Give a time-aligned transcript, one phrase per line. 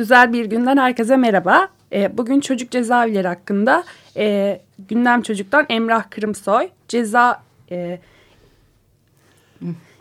[0.00, 1.68] Güzel bir günden herkese merhaba.
[1.92, 3.84] E, bugün çocuk cezaevleri hakkında
[4.16, 7.98] e, Gündem Çocuk'tan Emrah Kırımsoy, ceza e,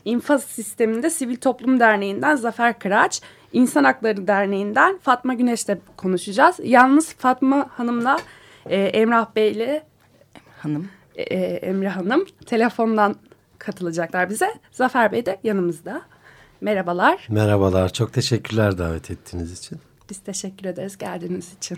[0.05, 3.22] infaz sisteminde Sivil Toplum Derneği'nden Zafer Kıraç,
[3.53, 6.55] İnsan Hakları Derneği'nden Fatma Güneş'le konuşacağız.
[6.63, 8.20] Yalnız Fatma Hanım'la
[8.66, 9.84] e, Emrah Bey'le
[10.58, 10.89] Hanım.
[11.16, 13.16] E, e, Emre Hanım telefondan
[13.58, 14.50] katılacaklar bize.
[14.72, 16.02] Zafer Bey de yanımızda.
[16.61, 17.28] Merhabalar.
[17.30, 17.94] Merhabalar.
[17.94, 19.80] Çok teşekkürler davet ettiğiniz için.
[20.09, 21.77] Biz teşekkür ederiz geldiğiniz için.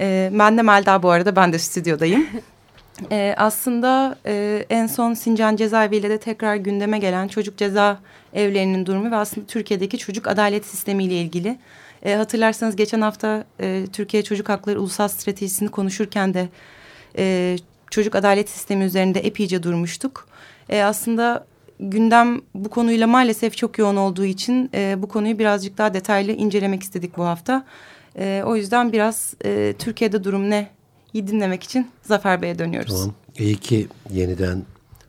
[0.00, 1.36] Ee, ben de Melda bu arada.
[1.36, 2.26] Ben de stüdyodayım.
[3.10, 8.00] ee, aslında e, en son Sincan Cezaevi ile de tekrar gündeme gelen çocuk ceza
[8.34, 11.58] evlerinin durumu ve aslında Türkiye'deki çocuk adalet sistemi ile ilgili.
[12.04, 16.48] E, hatırlarsanız geçen hafta e, Türkiye Çocuk Hakları Ulusal Stratejisini konuşurken de
[17.18, 17.56] e,
[17.90, 20.28] çocuk adalet sistemi üzerinde epeyce durmuştuk.
[20.68, 21.46] E, aslında
[21.90, 26.82] gündem bu konuyla maalesef çok yoğun olduğu için e, bu konuyu birazcık daha detaylı incelemek
[26.82, 27.64] istedik bu hafta.
[28.18, 30.68] E, o yüzden biraz e, Türkiye'de durum ne
[31.12, 32.94] iyi dinlemek için Zafer Bey'e dönüyoruz.
[32.94, 33.14] Tamam.
[33.38, 34.62] İyi ki yeniden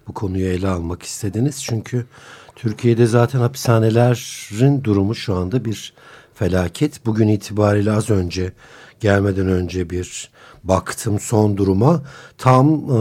[0.07, 1.63] bu konuyu ele almak istediniz.
[1.63, 2.05] Çünkü
[2.55, 5.93] Türkiye'de zaten hapishanelerin durumu şu anda bir
[6.33, 7.05] felaket.
[7.05, 8.52] Bugün itibariyle az önce
[8.99, 10.30] gelmeden önce bir
[10.63, 12.03] baktım son duruma.
[12.37, 12.97] Tam e,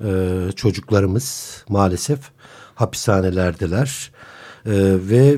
[0.04, 2.20] e, çocuklarımız maalesef
[2.76, 4.12] hapishanelerdeler.
[4.66, 4.72] E,
[5.10, 5.38] ve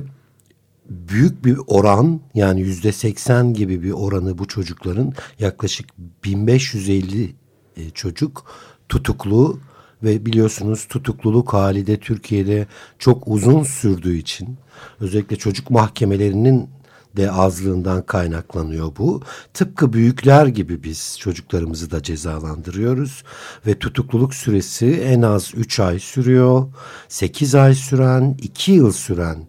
[0.90, 5.88] büyük bir oran yani yüzde seksen gibi bir oranı bu çocukların yaklaşık
[6.24, 7.36] 1550
[7.78, 8.46] e, çocuk
[8.90, 9.60] tutuklu
[10.04, 12.68] ve biliyorsunuz tutukluluk hali de Türkiye'de
[13.00, 14.58] çok uzun sürdüğü için
[15.00, 16.70] özellikle çocuk mahkemelerinin
[17.18, 19.22] de azlığından kaynaklanıyor bu.
[19.54, 23.24] Tıpkı büyükler gibi biz çocuklarımızı da cezalandırıyoruz
[23.68, 26.68] ve tutukluluk süresi en az 3 ay sürüyor.
[27.08, 29.48] 8 ay süren, 2 yıl süren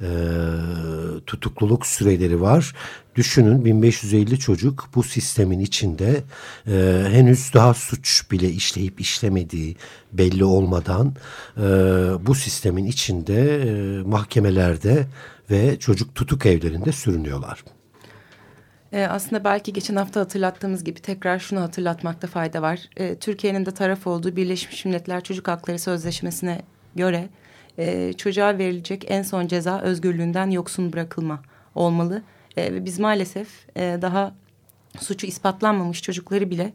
[0.00, 0.08] e,
[1.26, 2.74] tutukluluk süreleri var.
[3.14, 6.22] Düşünün 1550 çocuk bu sistemin içinde
[6.66, 9.76] e, henüz daha suç bile işleyip işlemediği
[10.12, 11.14] belli olmadan
[11.56, 11.62] e,
[12.26, 15.06] bu sistemin içinde e, mahkemelerde
[15.50, 17.64] ve çocuk tutuk evlerinde sürünüyorlar.
[18.92, 22.80] Ee, aslında belki geçen hafta hatırlattığımız gibi tekrar şunu hatırlatmakta fayda var.
[22.96, 26.62] Ee, Türkiye'nin de taraf olduğu Birleşmiş Milletler Çocuk Hakları Sözleşmesi'ne
[26.94, 27.28] göre
[27.78, 31.42] e, çocuğa verilecek en son ceza özgürlüğünden yoksun bırakılma
[31.74, 32.22] olmalı.
[32.56, 34.34] E, biz maalesef e, daha
[34.98, 36.72] suçu ispatlanmamış çocukları bile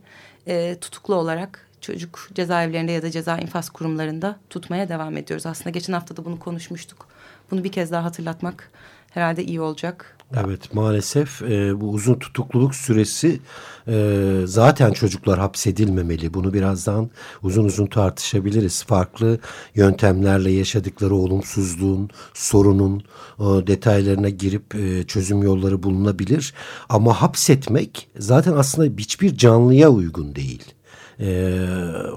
[0.48, 5.46] e, tutuklu olarak çocuk cezaevlerinde ya da ceza infaz kurumlarında tutmaya devam ediyoruz.
[5.46, 7.08] Aslında geçen hafta da bunu konuşmuştuk.
[7.52, 8.72] Bunu bir kez daha hatırlatmak
[9.12, 10.15] herhalde iyi olacak.
[10.34, 13.40] Evet maalesef e, bu uzun tutukluluk süresi
[13.88, 16.34] e, zaten çocuklar hapsedilmemeli.
[16.34, 17.10] Bunu birazdan
[17.44, 18.84] uzun uzun tartışabiliriz.
[18.84, 19.40] Farklı
[19.76, 23.04] yöntemlerle yaşadıkları olumsuzluğun, sorunun
[23.40, 26.54] e, detaylarına girip e, çözüm yolları bulunabilir.
[26.90, 30.76] Ama hapsetmek zaten aslında hiçbir canlıya uygun değil.
[31.20, 31.60] Ee,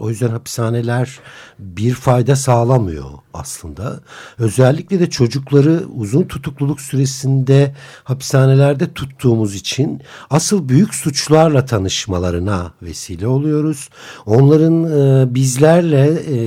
[0.01, 1.21] o yüzden hapishaneler
[1.59, 4.01] bir fayda sağlamıyor aslında.
[4.39, 13.89] Özellikle de çocukları uzun tutukluluk süresinde hapishanelerde tuttuğumuz için asıl büyük suçlarla tanışmalarına vesile oluyoruz.
[14.27, 16.39] Onların e, bizlerle, e,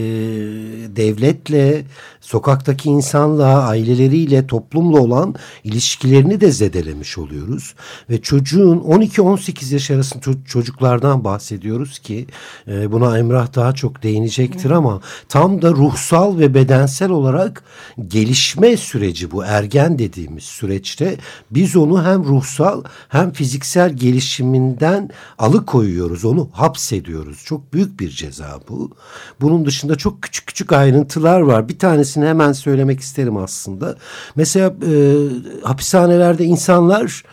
[0.95, 1.85] devletle,
[2.21, 7.75] sokaktaki insanla, aileleriyle, toplumla olan ilişkilerini de zedelemiş oluyoruz.
[8.09, 12.27] Ve çocuğun 12-18 yaş arasında çocuklardan bahsediyoruz ki
[12.67, 17.63] e, buna Emrah daha çok değinecektir ama tam da ruhsal ve bedensel olarak
[18.07, 21.17] gelişme süreci bu ergen dediğimiz süreçte
[21.51, 26.25] biz onu hem ruhsal hem fiziksel gelişiminden alıkoyuyoruz.
[26.25, 27.43] Onu hapsediyoruz.
[27.45, 28.91] Çok büyük bir ceza bu.
[29.41, 31.69] Bunun dışında çok küçük küçük ayrıntılar var.
[31.69, 33.97] Bir tanesini hemen söylemek isterim aslında.
[34.35, 34.93] Mesela e,
[35.63, 37.23] hapishanelerde insanlar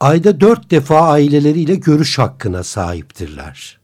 [0.00, 3.77] ayda dört defa aileleriyle görüş hakkına sahiptirler.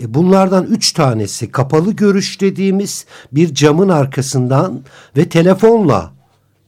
[0.00, 4.80] E, bunlardan üç tanesi kapalı görüş dediğimiz bir camın arkasından
[5.16, 6.12] ve telefonla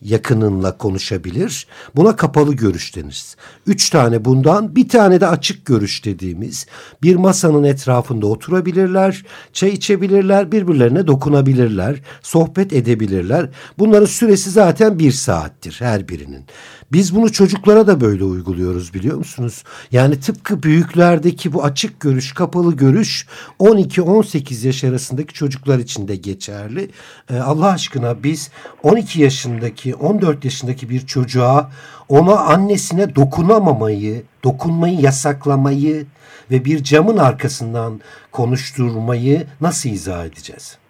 [0.05, 1.67] yakınınla konuşabilir.
[1.97, 3.25] Buna kapalı görüş denir.
[3.67, 6.67] Üç tane bundan bir tane de açık görüş dediğimiz
[7.03, 13.49] bir masanın etrafında oturabilirler, çay içebilirler, birbirlerine dokunabilirler, sohbet edebilirler.
[13.79, 16.45] Bunların süresi zaten bir saattir her birinin.
[16.93, 19.65] Biz bunu çocuklara da böyle uyguluyoruz biliyor musunuz?
[19.93, 23.27] Yani tıpkı büyüklerdeki bu açık görüş, kapalı görüş
[23.61, 26.91] 12-18 yaş arasındaki çocuklar için de geçerli.
[27.31, 28.51] Ee, Allah aşkına biz
[28.83, 31.71] 12 yaşındaki, 14 yaşındaki bir çocuğa
[32.09, 36.07] ona annesine dokunamamayı, dokunmayı yasaklamayı
[36.51, 38.01] ve bir camın arkasından
[38.33, 40.82] konuşturmayı nasıl izah edeceğiz?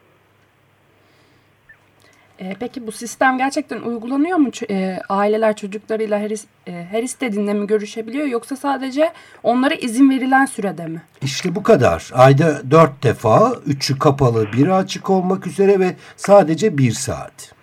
[2.43, 4.51] E, peki bu sistem gerçekten uygulanıyor mu?
[4.71, 6.31] E, aileler çocuklarıyla her,
[6.67, 9.13] e, her istediğinde mi görüşebiliyor yoksa sadece
[9.43, 11.03] onlara izin verilen sürede mi?
[11.23, 12.11] İşte bu kadar.
[12.15, 17.55] Ayda dört defa, üçü kapalı, biri açık olmak üzere ve sadece bir saat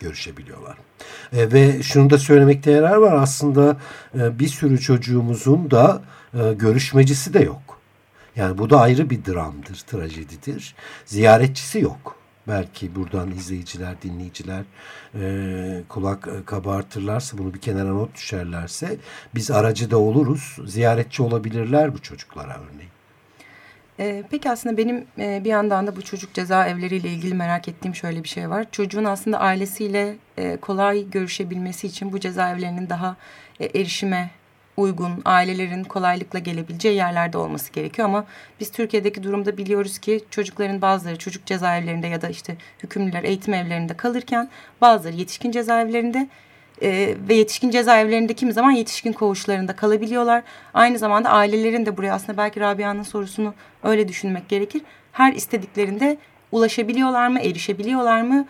[0.00, 0.76] görüşebiliyorlar.
[1.32, 3.76] E, ve şunu da söylemekte yarar var aslında
[4.14, 6.02] e, bir sürü çocuğumuzun da
[6.34, 7.80] e, görüşmecisi de yok.
[8.36, 10.74] Yani bu da ayrı bir dramdır, trajedidir.
[11.04, 12.19] Ziyaretçisi yok.
[12.48, 14.64] Belki buradan izleyiciler, dinleyiciler
[15.14, 18.96] e, kulak e, kabartırlarsa, bunu bir kenara not düşerlerse
[19.34, 20.56] biz aracı da oluruz.
[20.66, 22.90] Ziyaretçi olabilirler bu çocuklara örneğin.
[23.98, 28.24] E, peki aslında benim e, bir yandan da bu çocuk cezaevleriyle ilgili merak ettiğim şöyle
[28.24, 28.66] bir şey var.
[28.72, 30.16] Çocuğun aslında ailesiyle
[30.60, 33.16] kolay görüşebilmesi için bu cezaevlerinin daha
[33.60, 34.30] erişime
[34.76, 38.08] uygun, ailelerin kolaylıkla gelebileceği yerlerde olması gerekiyor.
[38.08, 38.24] Ama
[38.60, 43.94] biz Türkiye'deki durumda biliyoruz ki çocukların bazıları çocuk cezaevlerinde ya da işte hükümlüler eğitim evlerinde
[43.94, 44.48] kalırken
[44.80, 46.28] bazıları yetişkin cezaevlerinde
[46.82, 50.42] e, ve yetişkin cezaevlerinde kimi zaman yetişkin koğuşlarında kalabiliyorlar.
[50.74, 54.82] Aynı zamanda ailelerin de buraya aslında belki Rabia'nın sorusunu öyle düşünmek gerekir.
[55.12, 56.18] Her istediklerinde
[56.52, 58.46] ulaşabiliyorlar mı, erişebiliyorlar mı?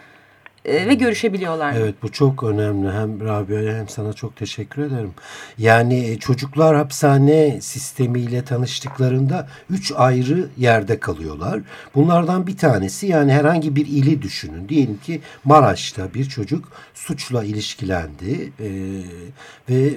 [0.64, 1.74] E, ve görüşebiliyorlar.
[1.76, 2.90] Evet bu çok önemli.
[2.92, 5.14] Hem Rabia'ya hem sana çok teşekkür ederim.
[5.58, 11.60] Yani e, çocuklar hapishane sistemiyle tanıştıklarında üç ayrı yerde kalıyorlar.
[11.94, 14.68] Bunlardan bir tanesi yani herhangi bir ili düşünün.
[14.68, 18.68] Diyelim ki Maraş'ta bir çocuk suçla ilişkilendi e,
[19.68, 19.94] ve e,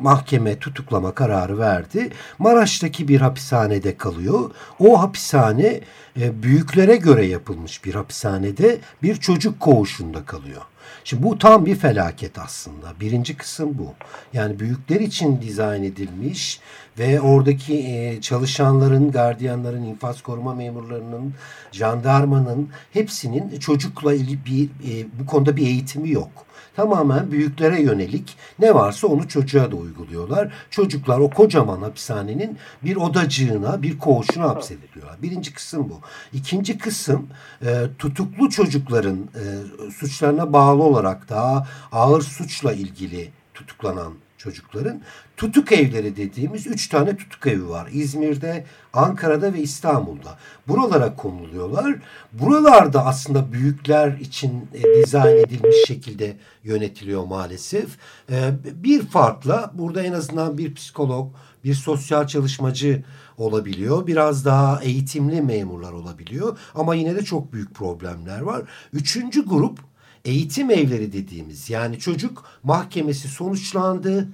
[0.00, 2.10] mahkeme tutuklama kararı verdi.
[2.38, 4.50] Maraş'taki bir hapishanede kalıyor.
[4.78, 5.80] O hapishane
[6.16, 10.62] büyüklere göre yapılmış bir hapishanede bir çocuk koğuşunda kalıyor.
[11.04, 12.92] Şimdi bu tam bir felaket aslında.
[13.00, 13.94] Birinci kısım bu.
[14.32, 16.60] Yani büyükler için dizayn edilmiş
[16.98, 21.34] ve oradaki e, çalışanların, gardiyanların, infaz koruma memurlarının,
[21.72, 26.46] jandarmanın hepsinin çocukla bir, e, bu konuda bir eğitimi yok
[26.76, 30.52] tamamen büyüklere yönelik ne varsa onu çocuğa da uyguluyorlar.
[30.70, 35.22] Çocuklar o kocaman hapishanenin bir odacığına, bir koğuşuna hapsediliyorlar.
[35.22, 36.00] Birinci kısım bu.
[36.32, 37.26] İkinci kısım
[37.62, 39.42] e, tutuklu çocukların e,
[39.90, 45.00] suçlarına bağlı olarak daha ağır suçla ilgili tutuklanan çocukların
[45.36, 47.88] tutuk evleri dediğimiz üç tane tutuk evi var.
[47.92, 50.38] İzmir'de, Ankara'da ve İstanbul'da.
[50.68, 51.96] Buralara konuluyorlar.
[52.32, 57.98] Buralarda aslında büyükler için e, dizayn edilmiş şekilde yönetiliyor maalesef.
[58.30, 61.32] E, bir farkla burada en azından bir psikolog,
[61.64, 63.02] bir sosyal çalışmacı
[63.38, 64.06] olabiliyor.
[64.06, 66.58] Biraz daha eğitimli memurlar olabiliyor.
[66.74, 68.62] Ama yine de çok büyük problemler var.
[68.92, 69.78] Üçüncü grup
[70.26, 74.28] eğitim evleri dediğimiz yani çocuk mahkemesi sonuçlandı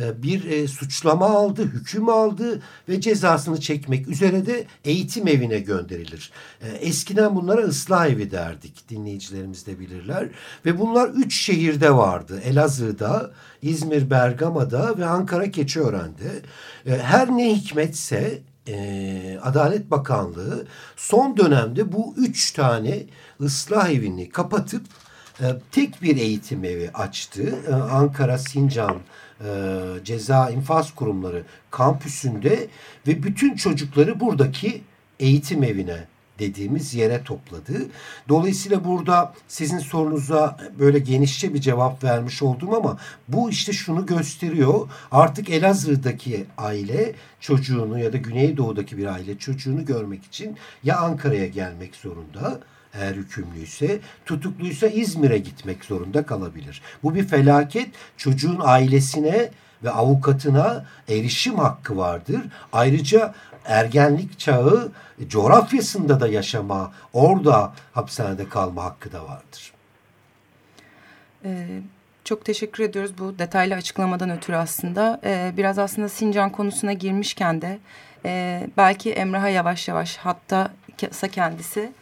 [0.00, 6.32] e, bir e, suçlama aldı, hüküm aldı ve cezasını çekmek üzere de eğitim evine gönderilir.
[6.62, 10.28] E, eskiden bunlara ıslah evi derdik dinleyicilerimiz de bilirler
[10.64, 12.40] ve bunlar üç şehirde vardı.
[12.44, 13.30] Elazığ'da,
[13.62, 16.42] İzmir Bergama'da ve Ankara Keçiören'de.
[17.02, 18.42] Her ne hikmetse
[19.42, 23.06] Adalet Bakanlığı son dönemde bu üç tane
[23.40, 24.82] ıslah evini kapatıp
[25.72, 27.58] tek bir eğitim evi açtı.
[27.92, 28.96] Ankara Sincan
[29.40, 29.46] e,
[30.04, 32.68] ceza infaz kurumları kampüsünde
[33.06, 34.82] ve bütün çocukları buradaki
[35.20, 36.06] eğitim evine
[36.38, 37.86] dediğimiz yere topladı.
[38.28, 44.88] Dolayısıyla burada sizin sorunuza böyle genişçe bir cevap vermiş oldum ama bu işte şunu gösteriyor.
[45.10, 51.96] Artık Elazığ'daki aile çocuğunu ya da Güneydoğu'daki bir aile çocuğunu görmek için ya Ankara'ya gelmek
[51.96, 52.60] zorunda
[52.94, 56.82] eğer hükümlüyse, tutukluysa İzmir'e gitmek zorunda kalabilir.
[57.02, 57.88] Bu bir felaket.
[58.16, 59.50] Çocuğun ailesine
[59.84, 62.40] ve avukatına erişim hakkı vardır.
[62.72, 64.92] Ayrıca ergenlik çağı
[65.28, 69.72] coğrafyasında da yaşama, orada hapishanede kalma hakkı da vardır.
[71.44, 71.80] Ee,
[72.24, 75.20] çok teşekkür ediyoruz bu detaylı açıklamadan ötürü aslında.
[75.24, 77.78] Ee, biraz aslında Sincan konusuna girmişken de
[78.24, 80.70] e, belki Emrah'a yavaş yavaş hatta
[81.32, 81.92] kendisi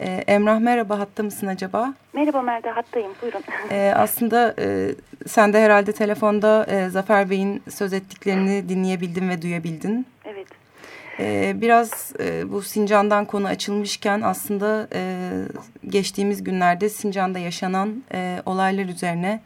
[0.00, 1.94] E, Emrah merhaba hatta mısın acaba?
[2.12, 3.42] Merhaba Melda hattayım buyurun.
[3.70, 4.94] E, aslında e,
[5.26, 10.06] sen de herhalde telefonda e, Zafer Bey'in söz ettiklerini dinleyebildin ve duyabildin.
[10.24, 10.46] Evet.
[11.20, 15.30] E, biraz e, bu Sincan'dan konu açılmışken aslında e,
[15.86, 19.40] geçtiğimiz günlerde Sincan'da yaşanan e, olaylar üzerine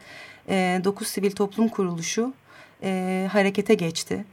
[0.49, 2.33] e, 9 Sivil Toplum Kuruluşu
[2.83, 4.25] e, harekete geçti.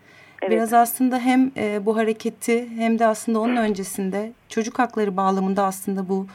[0.42, 0.52] Evet.
[0.52, 6.09] Biraz aslında hem e, bu hareketi hem de aslında onun öncesinde çocuk hakları bağlamında aslında
[6.09, 6.26] bu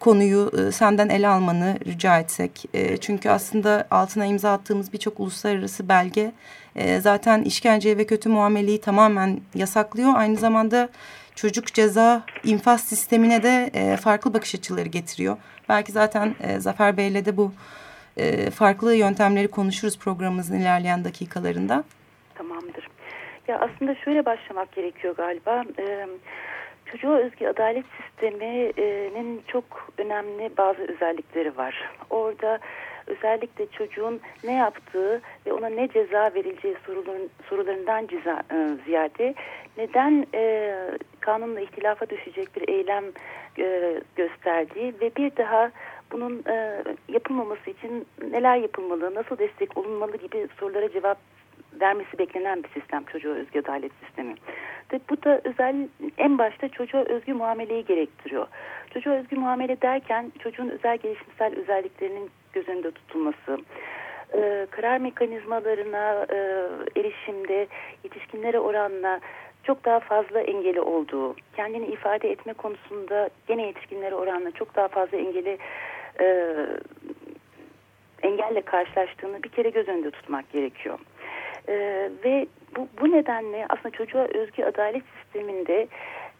[0.00, 2.64] konuyu e, senden ele almanı rica etsek.
[2.74, 6.32] E, çünkü aslında altına imza attığımız birçok uluslararası belge
[6.76, 10.12] e, zaten işkence ve kötü muameleyi tamamen yasaklıyor.
[10.14, 10.88] Aynı zamanda
[11.34, 15.36] çocuk ceza infaz sistemine de e, farklı bakış açıları getiriyor.
[15.68, 17.52] Belki zaten e, Zafer Bey'le de bu
[18.16, 21.84] e, farklı yöntemleri konuşuruz programımızın ilerleyen dakikalarında.
[22.34, 22.91] Tamamdır.
[23.52, 25.64] Ya aslında şöyle başlamak gerekiyor galiba.
[25.78, 26.06] Ee,
[26.86, 29.64] çocuğa özgü adalet sisteminin çok
[29.98, 31.90] önemli bazı özellikleri var.
[32.10, 32.58] Orada
[33.06, 39.34] özellikle çocuğun ne yaptığı ve ona ne ceza verileceği soruların, sorularından ciza, e, ziyade
[39.76, 40.74] neden e,
[41.20, 43.04] kanunla ihtilafa düşecek bir eylem
[43.58, 45.70] e, gösterdiği ve bir daha
[46.12, 51.18] bunun e, yapılmaması için neler yapılmalı, nasıl destek olunmalı gibi sorulara cevap
[51.80, 54.34] vermesi beklenen bir sistem çocuğa özgü adalet sistemi.
[54.92, 55.88] Ve bu da özel
[56.18, 58.46] en başta çocuğa özgü muameleyi gerektiriyor.
[58.94, 63.58] Çocuğa özgü muamele derken çocuğun özel gelişimsel özelliklerinin göz önünde tutulması,
[64.34, 66.36] e, karar mekanizmalarına e,
[67.00, 67.66] erişimde
[68.04, 69.20] yetişkinlere oranla
[69.64, 75.18] çok daha fazla engeli olduğu, kendini ifade etme konusunda gene yetişkinlere oranla çok daha fazla
[75.18, 75.58] engeli
[76.20, 76.56] e,
[78.22, 80.98] engelle karşılaştığını bir kere göz önünde tutmak gerekiyor.
[81.68, 81.74] E,
[82.24, 85.88] ve bu, bu nedenle aslında çocuğa özgü adalet sisteminde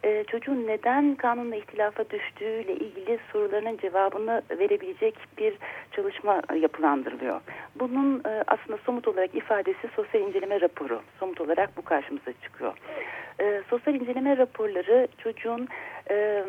[0.05, 5.55] e, çocuğun neden kanunla ihtilafa düştüğüyle ilgili sorularının cevabını verebilecek bir
[5.93, 7.41] çalışma yapılandırılıyor.
[7.75, 11.03] Bunun e, aslında somut olarak ifadesi sosyal inceleme raporu.
[11.21, 12.73] Somut olarak bu karşımıza çıkıyor.
[13.41, 15.69] E, sosyal inceleme raporları çocuğun
[16.11, 16.45] e,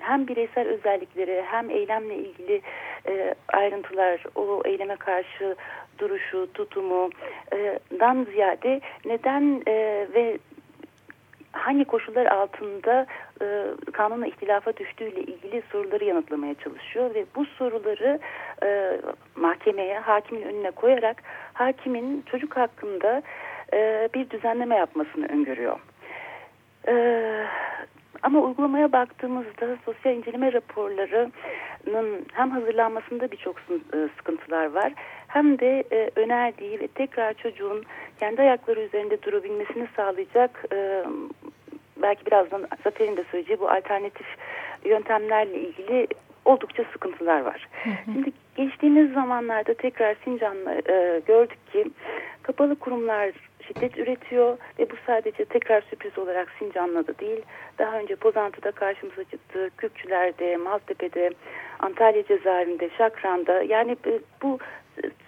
[0.00, 2.62] hem bireysel özellikleri hem eylemle ilgili
[3.08, 5.56] e, ayrıntılar, o eyleme karşı
[5.98, 7.10] duruşu, tutumu
[7.52, 10.38] e, dan ziyade neden e, ve
[11.52, 13.06] hangi koşullar altında
[13.42, 13.46] e,
[13.92, 18.18] kanunla ihtilafa düştüğüyle ilgili soruları yanıtlamaya çalışıyor ve bu soruları
[18.62, 19.00] e,
[19.36, 23.22] mahkemeye, hakimin önüne koyarak hakimin çocuk hakkında
[23.72, 25.78] e, bir düzenleme yapmasını öngörüyor.
[26.88, 26.94] E,
[28.24, 33.56] ama uygulamaya baktığımızda sosyal inceleme raporlarının hem hazırlanmasında birçok
[33.94, 34.92] e, sıkıntılar var
[35.28, 37.84] hem de e, önerdiği ve tekrar çocuğun
[38.20, 41.04] kendi ayakları üzerinde durabilmesini sağlayacak e,
[42.02, 44.26] belki birazdan Zafer'in de söyleyeceği bu alternatif
[44.84, 46.06] yöntemlerle ilgili
[46.44, 47.68] oldukça sıkıntılar var.
[48.04, 51.84] Şimdi geçtiğimiz zamanlarda tekrar Sincan'la e, gördük ki
[52.42, 53.32] kapalı kurumlar
[53.66, 57.42] şiddet üretiyor ve bu sadece tekrar sürpriz olarak Sincan'la değil.
[57.78, 61.30] Daha önce Pozantı'da karşımıza çıktı, Kürkçüler'de, Maltepe'de,
[61.80, 63.96] Antalya cezaevinde, Şakran'da yani
[64.42, 64.58] bu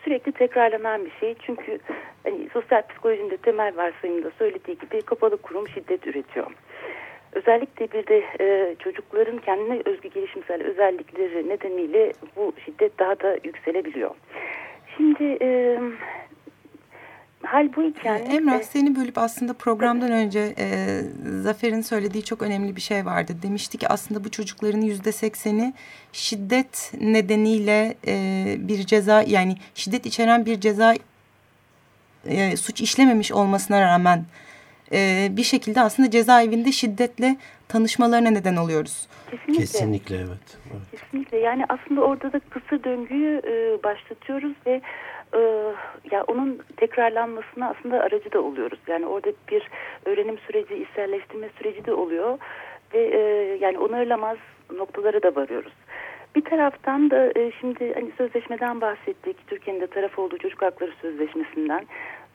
[0.05, 1.35] sürekli tekrarlanan bir şey.
[1.47, 1.79] Çünkü
[2.25, 6.51] hani, sosyal psikolojinin temel varsayımda söylediği gibi kapalı kurum şiddet üretiyor.
[7.33, 14.11] Özellikle bir de e, çocukların kendine özgü gelişimsel özellikleri nedeniyle bu şiddet daha da yükselebiliyor.
[14.97, 15.79] Şimdi e,
[17.43, 18.25] hal bu iken...
[18.31, 21.01] Emrah seni bölüp aslında programdan önce e,
[21.41, 23.33] Zafer'in söylediği çok önemli bir şey vardı.
[23.43, 25.75] Demişti ki aslında bu çocukların yüzde sekseni
[26.13, 30.95] şiddet nedeniyle e, bir ceza yani şiddet içeren bir ceza
[32.25, 34.25] e, suç işlememiş olmasına rağmen
[34.93, 37.37] e, bir şekilde aslında cezaevinde şiddetle
[37.69, 39.09] tanışmalarına neden oluyoruz.
[39.31, 39.61] Kesinlikle.
[39.61, 40.59] Kesinlikle evet.
[40.71, 41.01] evet.
[41.01, 44.81] Kesinlikle yani aslında orada da kısır döngüyü e, başlatıyoruz ve
[45.35, 45.41] e,
[46.11, 48.79] ya onun tekrarlanmasına aslında aracı da oluyoruz.
[48.87, 49.69] Yani orada bir
[50.05, 52.39] öğrenim süreci, içselleştirme süreci de oluyor
[52.95, 53.21] ve e,
[53.61, 54.37] yani onarılamaz
[54.77, 55.73] noktalara da varıyoruz.
[56.37, 59.47] Bir taraftan da e, şimdi hani sözleşmeden bahsettik.
[59.47, 61.87] Türkiye'nin de taraf olduğu çocuk hakları sözleşmesinden.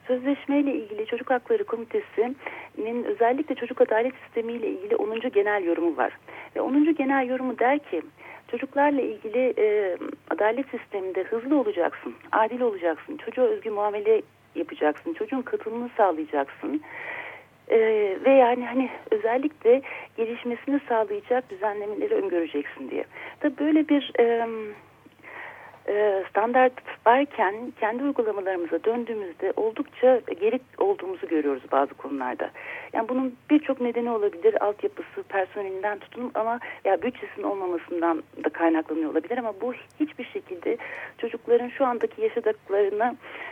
[0.06, 5.20] Sözleşmeyle ilgili Çocuk Hakları Komitesi'nin özellikle çocuk adalet sistemiyle ilgili 10.
[5.20, 6.18] genel yorumu var.
[6.56, 6.94] Ve 10.
[6.94, 8.02] genel yorumu der ki
[8.52, 9.96] çocuklarla ilgili e,
[10.30, 14.22] adalet sisteminde hızlı olacaksın, adil olacaksın, çocuğa özgü muamele
[14.54, 16.82] yapacaksın, çocuğun katılımını sağlayacaksın.
[17.68, 19.82] Ee, ve yani hani özellikle
[20.16, 23.04] gelişmesini sağlayacak düzenlemeleri öngöreceksin diye.
[23.40, 24.46] Tabii böyle bir e, e,
[26.30, 26.72] standart
[27.06, 32.50] varken kendi uygulamalarımıza döndüğümüzde oldukça geri olduğumuzu görüyoruz bazı konularda.
[32.92, 34.64] Yani bunun birçok nedeni olabilir.
[34.64, 40.76] Altyapısı, personelinden tutun ama ya bütçesinin olmamasından da kaynaklanıyor olabilir ama bu hiçbir şekilde
[41.18, 43.16] çocukların şu andaki yaşadıklarını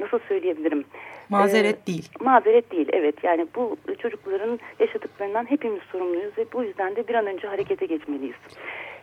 [0.00, 0.84] nasıl söyleyebilirim?
[1.28, 2.08] Mazeret Ee, değil.
[2.20, 7.26] Mazeret değil evet yani bu çocukların yaşadıklarından hepimiz sorumluyuz ve bu yüzden de bir an
[7.26, 8.36] önce harekete geçmeliyiz.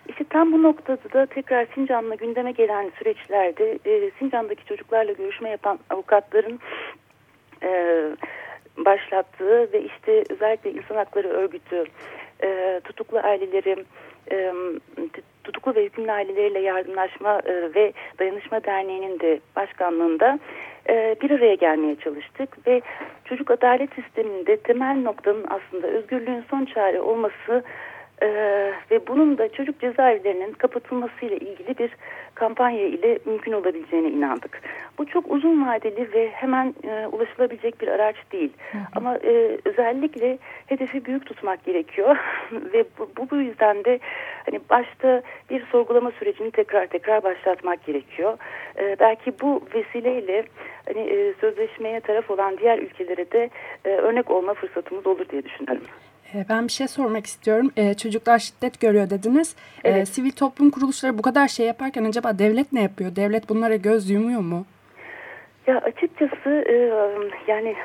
[0.10, 5.80] İşte tam bu noktada da tekrar Sincan'la gündeme gelen süreçlerde e, Sincan'daki çocuklarla görüşme yapan
[5.90, 6.60] avukatların
[7.64, 7.70] e,
[8.78, 11.84] başlattığı ve işte özellikle insan hakları örgütü,
[12.44, 13.86] e, tutuklu aileleri,
[14.32, 14.54] e,
[15.44, 20.40] tutuklu ve hükümlü aileleriyle yardımlaşma e, ve dayanışma derneğinin de başkanlığında
[20.90, 22.82] e, bir araya gelmeye çalıştık ve
[23.26, 27.64] çocuk adalet sisteminde temel noktanın aslında özgürlüğün son çare olması
[28.24, 31.92] ee, ve bunun da çocuk cezaevlerinin kapatılmasıyla ilgili bir
[32.36, 34.62] kampanya ile mümkün olabileceğine inandık.
[34.98, 38.51] Bu çok uzun vadeli ve hemen e, ulaşılabilecek bir araç değil.
[38.72, 38.82] Hı hı.
[38.96, 40.38] Ama e, özellikle
[40.68, 42.18] hedefi büyük tutmak gerekiyor
[42.51, 44.00] ve bu, bu, bu yüzden de
[44.46, 48.38] hani başta bir sorgulama sürecini tekrar tekrar başlatmak gerekiyor.
[48.80, 50.44] E, belki bu vesileyle
[50.86, 53.50] hani e, sözleşmeye taraf olan diğer ülkelere de
[53.86, 55.84] e, örnek olma fırsatımız olur diye düşünüyorum.
[56.36, 57.72] E, ben bir şey sormak istiyorum.
[57.78, 59.56] Ee, çocuklar şiddet görüyor dediniz.
[59.84, 60.02] Ee, evet.
[60.02, 63.16] Ee, sivil toplum kuruluşları bu kadar şey yaparken acaba devlet ne yapıyor?
[63.16, 64.66] Devlet bunlara göz yumuyor mu?
[65.68, 66.75] Ya açıkçası e,
[67.48, 67.75] yani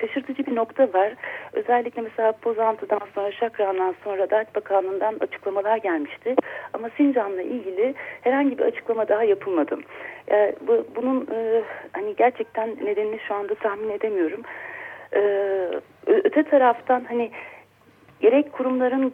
[0.00, 1.14] şaşırtıcı bir nokta var.
[1.52, 6.34] Özellikle mesela Pozantı'dan sonra Şakran'dan sonra Adalet Bakanlığı'ndan açıklamalar gelmişti.
[6.72, 9.78] Ama Sincan'la ilgili herhangi bir açıklama daha yapılmadı.
[10.30, 14.42] Yani bu, bunun e, hani gerçekten nedenini şu anda tahmin edemiyorum.
[15.12, 15.20] E,
[16.06, 17.30] öte taraftan hani
[18.20, 19.12] gerek kurumların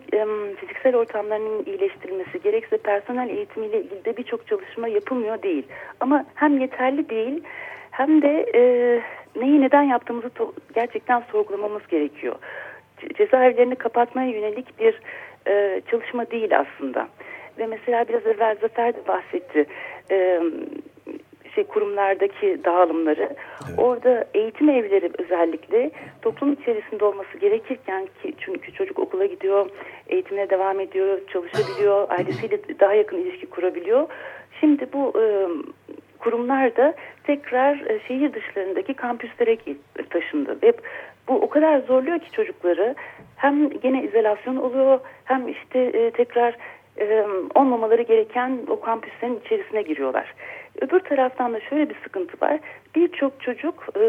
[0.56, 5.66] fiziksel ortamlarının iyileştirilmesi gerekse personel eğitimiyle ilgili de birçok çalışma yapılmıyor değil.
[6.00, 7.42] Ama hem yeterli değil
[7.90, 8.62] hem de e,
[9.40, 10.30] neyi neden yaptığımızı
[10.74, 12.36] gerçekten sorgulamamız gerekiyor.
[13.14, 15.00] Cezaevlerini kapatmaya yönelik bir
[15.46, 17.08] e, çalışma değil aslında.
[17.58, 19.66] Ve mesela biraz evvel Zafer de bahsetti.
[20.10, 20.40] E,
[21.54, 23.36] şey kurumlardaki dağılımları.
[23.68, 23.78] Evet.
[23.78, 25.90] Orada eğitim evleri özellikle
[26.22, 29.70] toplum içerisinde olması gerekirken ki çünkü çocuk okula gidiyor,
[30.08, 34.08] eğitimine devam ediyor, çalışabiliyor, ailesiyle daha yakın ilişki kurabiliyor.
[34.60, 35.24] Şimdi bu e,
[36.18, 39.56] kurumlar da tekrar e, şehir dışlarındaki kampüslere
[40.10, 40.72] taşındı ve
[41.28, 42.94] bu o kadar zorluyor ki çocukları
[43.36, 46.56] hem gene izolasyon oluyor hem işte e, tekrar
[47.00, 50.34] e, olmamaları gereken o kampüslerin içerisine giriyorlar.
[50.80, 52.60] Öbür taraftan da şöyle bir sıkıntı var.
[52.94, 54.02] Birçok çocuk e,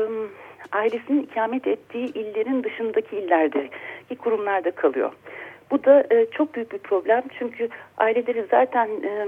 [0.71, 5.11] ailesinin ikamet ettiği illerin dışındaki illerdeki kurumlarda kalıyor.
[5.71, 9.27] Bu da e, çok büyük bir problem çünkü aileleri zaten e,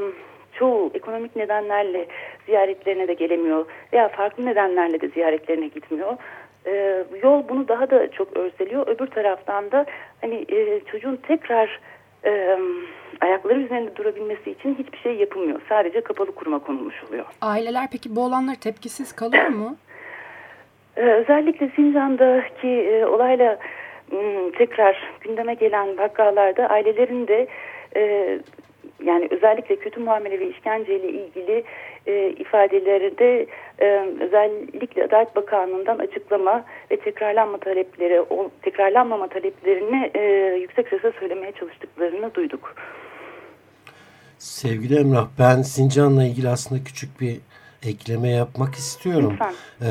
[0.53, 2.07] çoğu ekonomik nedenlerle
[2.45, 6.17] ziyaretlerine de gelemiyor veya farklı nedenlerle de ziyaretlerine gitmiyor.
[6.67, 8.87] E, yol bunu daha da çok örseliyor.
[8.87, 9.85] Öbür taraftan da
[10.21, 11.79] hani e, çocuğun tekrar
[12.25, 12.57] e,
[13.21, 15.61] ayakları üzerinde durabilmesi için hiçbir şey yapılmıyor.
[15.69, 17.25] Sadece kapalı kuruma konulmuş oluyor.
[17.41, 19.75] Aileler peki bu olanlar tepkisiz kalıyor mu?
[20.97, 23.59] Ee, özellikle Sincan'daki e, olayla
[24.11, 27.47] m, tekrar gündeme gelen vakalarda ailelerin de
[27.95, 28.39] e,
[29.05, 31.63] yani özellikle kötü muamele ve işkenceyle ilgili
[32.07, 33.47] e, ifadeleri de
[33.79, 33.85] e,
[34.21, 40.21] özellikle Adalet Bakanlığı'ndan açıklama ve tekrarlanma talepleri, o tekrarlanmama taleplerini e,
[40.61, 42.75] yüksek sesle söylemeye çalıştıklarını duyduk.
[44.37, 47.37] Sevgili Emrah ben Sincan'la ilgili aslında küçük bir
[47.83, 49.37] ekleme yapmak istiyorum.
[49.81, 49.85] Ee,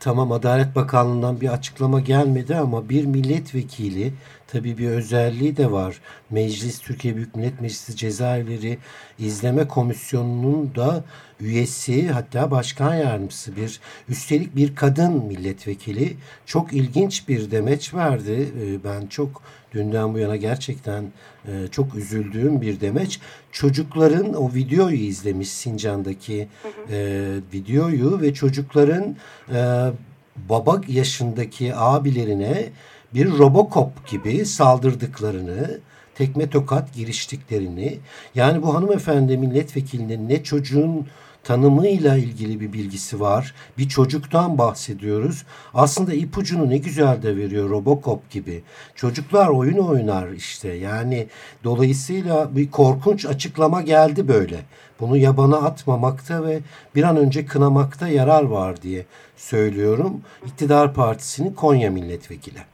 [0.00, 4.12] tamam Adalet Bakanlığı'ndan bir açıklama gelmedi ama bir milletvekili
[4.48, 6.00] tabii bir özelliği de var.
[6.30, 8.78] Meclis, Türkiye Büyük Millet Meclisi Cezaevleri
[9.18, 11.04] İzleme Komisyonu'nun da
[11.40, 18.52] üyesi hatta başkan yardımcısı bir üstelik bir kadın milletvekili çok ilginç bir demeç verdi.
[18.60, 19.42] Ee, ben çok
[19.74, 21.04] dünden bu yana gerçekten
[21.48, 23.20] e, çok üzüldüğüm bir demeç.
[23.52, 26.48] Çocukların o videoyu izlemiş Sincan'daki
[26.90, 29.16] e, videoyu ve çocukların
[29.54, 29.90] e,
[30.36, 32.68] baba yaşındaki abilerine
[33.14, 35.78] bir Robocop gibi saldırdıklarını,
[36.14, 37.98] tekme tokat giriştiklerini,
[38.34, 41.06] yani bu hanımefendi milletvekilinin ne çocuğun
[41.44, 43.54] tanımıyla ilgili bir bilgisi var.
[43.78, 45.44] Bir çocuktan bahsediyoruz.
[45.74, 48.62] Aslında ipucunu ne güzel de veriyor Robocop gibi.
[48.94, 50.72] Çocuklar oyun oynar işte.
[50.72, 51.26] Yani
[51.64, 54.60] dolayısıyla bir korkunç açıklama geldi böyle.
[55.00, 56.60] Bunu yabana atmamakta ve
[56.94, 59.04] bir an önce kınamakta yarar var diye
[59.36, 60.20] söylüyorum.
[60.46, 62.73] İktidar Partisi'nin Konya milletvekili.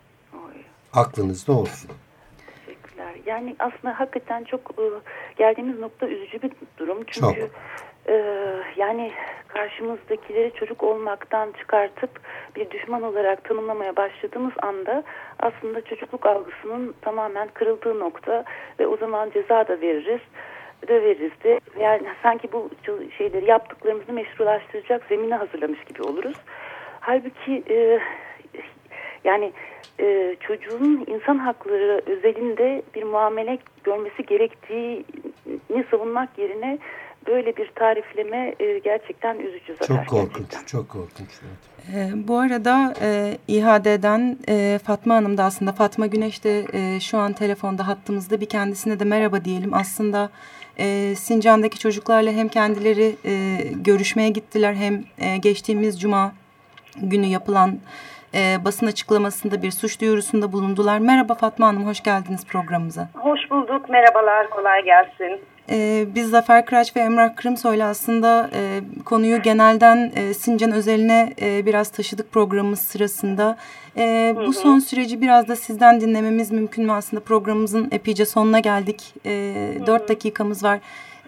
[0.95, 1.91] Aklınızda olsun.
[2.67, 3.15] Teşekkürler.
[3.27, 4.83] Yani aslında hakikaten çok e,
[5.37, 7.05] geldiğimiz nokta üzücü bir durum.
[7.07, 7.51] Çünkü çok.
[8.07, 8.15] e,
[8.77, 9.13] yani
[9.49, 12.11] karşımızdakileri çocuk olmaktan çıkartıp
[12.57, 15.03] bir düşman olarak tanımlamaya başladığımız anda
[15.39, 18.45] aslında çocukluk algısının tamamen kırıldığı nokta
[18.81, 20.21] ve o zaman ceza da veririz
[20.89, 22.71] döveriz de yani sanki bu
[23.19, 26.37] şeyleri yaptıklarımızı meşrulaştıracak zemini hazırlamış gibi oluruz.
[27.01, 28.01] Halbuki e,
[29.25, 29.53] yani
[30.01, 36.79] e, çocuğun insan hakları özelinde bir muamele görmesi gerektiğini savunmak yerine
[37.27, 39.97] böyle bir tarifleme e, gerçekten üzücü zaten.
[39.97, 40.67] Çok korkunç, gerçekten.
[40.67, 41.29] çok korkunç.
[41.43, 41.71] Evet.
[41.95, 47.19] E, bu arada e, İHA'den e, Fatma Hanım da aslında Fatma Güneş de e, şu
[47.19, 49.75] an telefonda hattımızda bir kendisine de merhaba diyelim.
[49.75, 50.31] Aslında
[50.79, 56.33] e, Sincan'daki çocuklarla hem kendileri e, görüşmeye gittiler hem e, geçtiğimiz cuma
[56.97, 57.79] günü yapılan
[58.35, 60.99] e, basın açıklamasında bir suç duyurusunda bulundular.
[60.99, 63.09] Merhaba Fatma Hanım, hoş geldiniz programımıza.
[63.15, 65.41] Hoş bulduk, merhabalar, kolay gelsin.
[65.73, 71.67] Ee, biz Zafer Kıraç ve Emrah Kırımsoy'la aslında e, konuyu genelden e, Sincan özeline e,
[71.67, 73.57] biraz taşıdık programımız sırasında.
[73.97, 74.47] E, hı hı.
[74.47, 76.93] Bu son süreci biraz da sizden dinlememiz mümkün mü?
[76.93, 79.15] Aslında programımızın epeyce sonuna geldik.
[79.27, 79.31] E,
[79.87, 80.79] dört dakikamız var.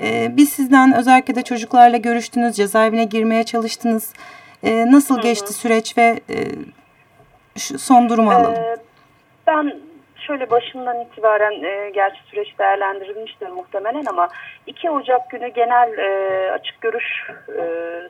[0.01, 4.13] E, biz sizden özellikle de çocuklarla görüştünüz, cezaevine girmeye çalıştınız.
[4.63, 5.23] E, nasıl hı hı.
[5.23, 6.37] geçti süreç ve e,
[7.59, 8.55] şu son durumu alalım?
[8.55, 8.77] Ee,
[9.47, 9.81] ben
[10.27, 14.29] şöyle başından itibaren e, gerçi süreç değerlendirilmiştir muhtemelen ama
[14.67, 17.65] 2 Ocak günü genel e, açık görüş e,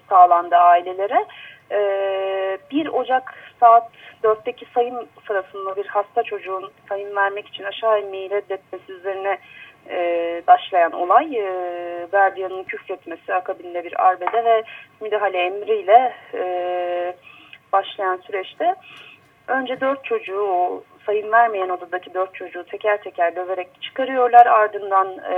[0.08, 1.26] sağlandı ailelere.
[1.70, 3.90] E, 1 Ocak saat
[4.24, 9.38] 4'teki sayım sırasında bir hasta çocuğun sayım vermek için aşağı inmeyi reddetmesi üzerine
[9.90, 14.62] e, başlayan olay e, gardiyanın küfretmesi akabinde bir arbede ve
[15.00, 16.42] müdahale emriyle e,
[17.72, 18.74] başlayan süreçte
[19.52, 24.46] önce dört çocuğu o sayım vermeyen odadaki dört çocuğu teker teker döverek çıkarıyorlar.
[24.46, 25.36] Ardından e,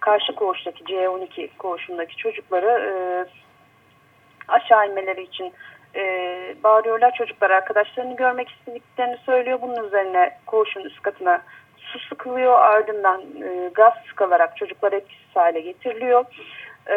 [0.00, 2.92] karşı koğuştaki C12 koğuşundaki çocukları e,
[4.48, 5.52] aşağı inmeleri için
[5.94, 6.02] e,
[6.64, 7.14] bağırıyorlar.
[7.14, 9.58] Çocuklar arkadaşlarını görmek istediklerini söylüyor.
[9.62, 11.42] Bunun üzerine koğuşun üst katına
[11.76, 12.58] su sıkılıyor.
[12.58, 16.24] Ardından e, gaz sıkılarak çocuklar etkisiz hale getiriliyor.
[16.86, 16.96] E,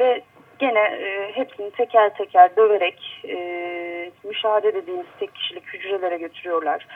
[0.00, 0.22] ve
[0.62, 3.36] gene e, hepsini teker teker döverek e,
[4.24, 6.86] müşahede dediğimiz tek kişilik hücrelere götürüyorlar.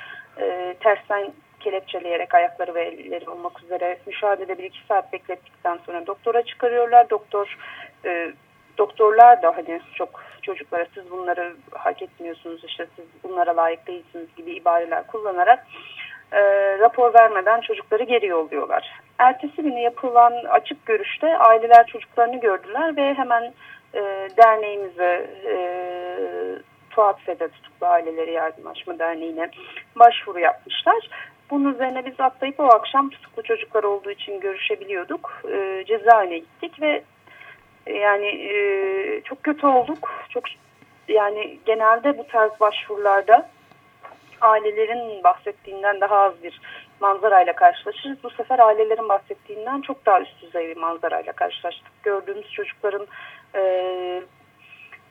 [0.41, 6.43] E, tersten kelepçeleyerek ayakları ve elleri olmak üzere müşahedede bir iki saat beklettikten sonra doktora
[6.43, 7.11] çıkarıyorlar.
[7.11, 7.57] Doktor
[8.05, 8.33] e,
[8.79, 14.53] doktorlar da hani çok çocuklara siz bunları hak etmiyorsunuz işte siz bunlara layık değilsiniz gibi
[14.53, 15.67] ibareler kullanarak
[16.33, 16.41] e,
[16.79, 19.01] rapor vermeden çocukları geri yolluyorlar.
[19.19, 23.53] Ertesi günü yapılan açık görüşte aileler çocuklarını gördüler ve hemen
[23.95, 24.01] e,
[24.37, 25.57] derneğimize e,
[26.91, 29.51] Fuat Fede Tutuklu Aileleri Yardımlaşma Derneği'ne
[29.97, 31.11] başvuru yapmışlar.
[31.51, 35.43] Bunun üzerine biz atlayıp o akşam tutuklu çocuklar olduğu için görüşebiliyorduk.
[35.53, 37.03] E, cezaevine gittik ve
[37.87, 40.13] yani e, çok kötü olduk.
[40.29, 40.45] Çok
[41.09, 43.49] yani genelde bu tarz başvurularda
[44.47, 46.61] ailelerin bahsettiğinden daha az bir
[47.01, 48.23] manzarayla karşılaşırız.
[48.23, 51.93] Bu sefer ailelerin bahsettiğinden çok daha üst düzey bir manzarayla karşılaştık.
[52.03, 53.07] Gördüğümüz çocukların
[53.55, 53.63] e,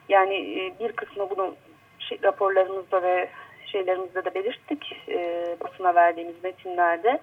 [0.09, 1.55] yani e, bir kısmı bunu
[1.99, 3.29] şey, raporlarımızda ve
[3.65, 4.97] şeylerimizde de belirttik.
[5.09, 7.21] E, basına verdiğimiz metinlerde.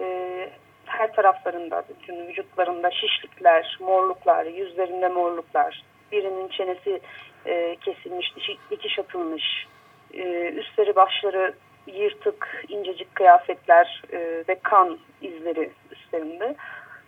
[0.00, 0.48] E,
[0.86, 7.00] her taraflarında, bütün vücutlarında şişlikler, morluklar, yüzlerinde morluklar, birinin çenesi
[7.46, 8.34] e, kesilmiş,
[8.70, 9.66] dikiş atılmış,
[10.14, 11.54] e, üstleri başları
[11.86, 14.18] yırtık, incecik kıyafetler e,
[14.48, 16.54] ve kan izleri üstlerinde.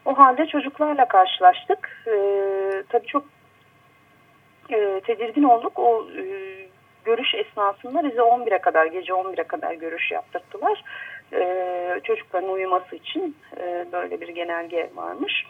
[0.05, 2.05] O halde çocuklarla karşılaştık.
[2.07, 2.15] E,
[2.89, 3.25] tabii çok
[4.71, 5.79] e, tedirgin olduk.
[5.79, 6.25] O e,
[7.05, 10.85] görüş esnasında bize 11'e kadar, gece 11'e kadar görüş yaptırdılar.
[11.33, 15.47] E, çocukların uyuması için e, böyle bir genelge varmış.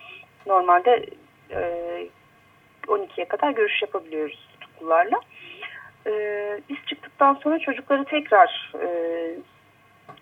[0.46, 1.06] Normalde
[1.50, 1.60] e,
[2.86, 5.20] 12'ye kadar görüş yapabiliyoruz tutuklularla.
[6.06, 6.12] E,
[6.68, 8.88] biz çıktıktan sonra çocukları tekrar e,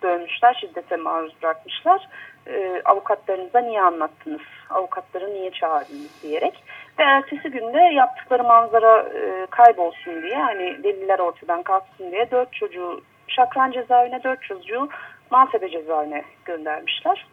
[0.02, 2.08] dönmüşler, şiddete maruz bırakmışlar.
[2.46, 4.40] E, avukatlarınıza niye anlattınız,
[4.70, 6.64] avukatları niye çağırdınız diyerek.
[6.98, 13.00] Ve ertesi günde yaptıkları manzara e, kaybolsun diye, hani deliller ortadan kalksın diye dört çocuğu
[13.28, 14.88] Şakran cezaevine, dört çocuğu
[15.30, 17.26] Maltepe cezaevine göndermişler.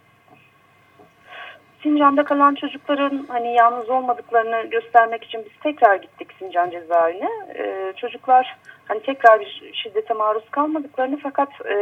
[1.84, 7.30] Sincan'da kalan çocukların hani yalnız olmadıklarını göstermek için biz tekrar gittik Sincan cezaevine.
[7.56, 11.78] Ee, çocuklar hani tekrar bir şiddete maruz kalmadıklarını fakat e,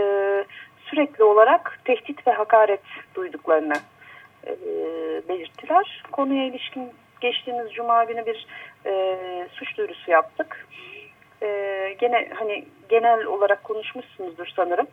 [0.86, 2.82] sürekli olarak tehdit ve hakaret
[3.16, 3.76] duyduklarını
[4.48, 4.52] e,
[5.30, 6.04] belirttiler.
[6.12, 8.48] Konuya ilişkin geçtiğimiz cuma günü bir
[8.86, 9.18] e,
[9.52, 10.68] suç duyurusu yaptık.
[11.42, 11.48] E,
[12.00, 14.88] gene hani genel olarak konuşmuşsunuzdur sanırım.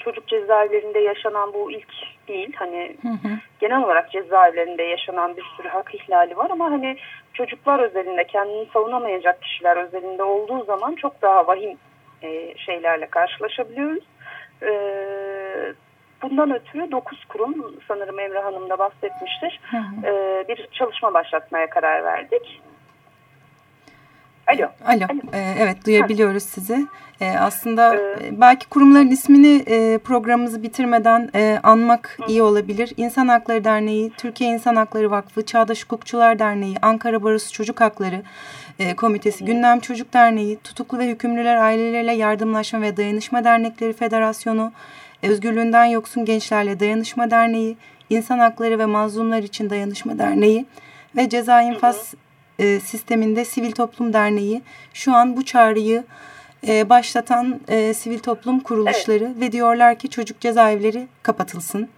[0.00, 1.88] Çocuk cezaevlerinde yaşanan bu ilk
[2.28, 2.52] değil.
[2.56, 3.38] Hani hı hı.
[3.60, 6.96] genel olarak cezaevlerinde yaşanan bir sürü hak ihlali var ama hani
[7.34, 11.78] çocuklar özelinde kendini savunamayacak kişiler özelinde olduğu zaman çok daha vahim
[12.22, 14.04] e, şeylerle karşılaşabiliyoruz.
[14.62, 14.70] E,
[16.22, 19.60] bundan ötürü 9 kurum sanırım Emre Hanım da bahsetmiştir.
[19.70, 20.06] Hı hı.
[20.06, 22.60] E, bir çalışma başlatmaya karar verdik.
[24.48, 24.68] Alo.
[24.86, 25.04] Alo.
[25.10, 25.20] Alo.
[25.32, 26.50] Ee, evet duyabiliyoruz ha.
[26.50, 26.86] sizi.
[27.20, 32.32] Ee, aslında ee, belki kurumların ismini e, programımızı bitirmeden e, anmak hı.
[32.32, 32.92] iyi olabilir.
[32.96, 38.22] İnsan Hakları Derneği, Türkiye İnsan Hakları Vakfı, Çağdaş Hukukçular Derneği, Ankara Barosu Çocuk Hakları
[38.78, 39.44] e, Komitesi, hı.
[39.46, 44.72] Gündem Çocuk Derneği, Tutuklu ve Hükümlüler Aileleriyle Yardımlaşma ve Dayanışma Dernekleri Federasyonu,
[45.22, 47.76] Özgürlüğünden Yoksun Gençlerle Dayanışma Derneği,
[48.10, 50.66] İnsan Hakları ve Mazlumlar İçin Dayanışma Derneği
[51.16, 52.14] ve Ceza İnfaz
[52.58, 54.62] e, sisteminde Sivil Toplum Derneği
[54.94, 56.04] şu an bu çağrıyı
[56.66, 59.40] e, başlatan e, sivil toplum kuruluşları evet.
[59.40, 61.88] ve diyorlar ki çocuk cezaevleri kapatılsın.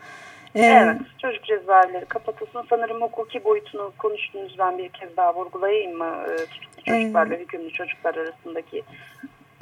[0.54, 2.62] Ee, evet, çocuk cezaevleri kapatılsın.
[2.70, 4.56] Sanırım hukuki boyutunu konuştunuz.
[4.58, 6.16] Ben bir kez daha vurgulayayım mı?
[6.28, 8.82] E, tutuklu çocuklarla e, hükümlü çocuklar arasındaki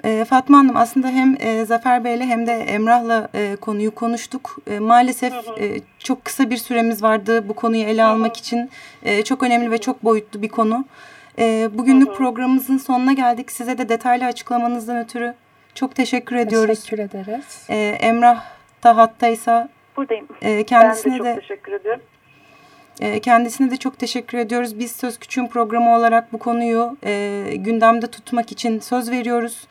[0.05, 4.57] e, Fatma Hanım aslında hem e, Zafer Bey'le hem de Emrah'la e, konuyu konuştuk.
[4.71, 5.61] E, maalesef hı hı.
[5.61, 8.11] E, çok kısa bir süremiz vardı bu konuyu ele hı hı.
[8.11, 8.71] almak için.
[9.03, 10.85] E, çok önemli ve çok boyutlu bir konu.
[11.39, 12.17] E, bugünlük hı hı.
[12.17, 13.53] programımızın sonuna geldik.
[13.53, 15.35] Size de detaylı açıklamanızdan ötürü
[15.75, 16.81] çok teşekkür ediyoruz.
[16.81, 17.67] Teşekkür ederiz.
[17.71, 18.45] E, Emrah
[18.85, 20.29] da hattaysa buradayım.
[20.43, 22.03] E, kendisine ben de çok de, teşekkür ediyorum.
[23.01, 24.79] E, kendisine de çok teşekkür ediyoruz.
[24.79, 29.67] Biz Söz Küçüğün programı olarak bu konuyu e, gündemde tutmak için söz veriyoruz.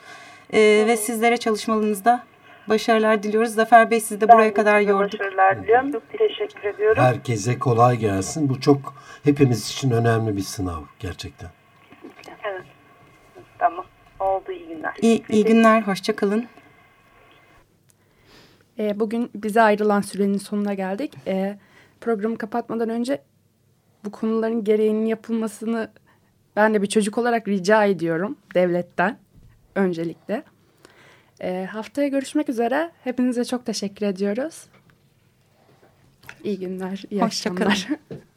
[0.53, 2.23] E, ve sizlere çalışmalarınızda
[2.69, 3.53] başarılar diliyoruz.
[3.53, 5.19] Zafer Bey siz de ben buraya kadar yorduk.
[5.19, 5.91] Başarılar diliyorum.
[5.91, 7.03] Çok teşekkür ediyorum.
[7.03, 8.49] Herkese kolay gelsin.
[8.49, 11.49] Bu çok hepimiz için önemli bir sınav gerçekten.
[12.47, 12.65] Evet.
[13.59, 13.85] Tamam.
[14.19, 14.93] Oldu iyi günler.
[15.01, 15.81] İyi, iyi günler.
[15.81, 16.45] Hoşçakalın.
[18.79, 21.13] E, bugün bize ayrılan sürenin sonuna geldik.
[21.27, 21.57] E,
[22.01, 23.21] programı kapatmadan önce
[24.05, 25.91] bu konuların gereğinin yapılmasını
[26.55, 29.17] ben de bir çocuk olarak rica ediyorum devletten
[29.75, 30.43] öncelikle.
[31.41, 32.91] E, haftaya görüşmek üzere.
[33.03, 34.65] Hepinize çok teşekkür ediyoruz.
[36.43, 37.87] İyi günler, iyi Hoşça akşamlar.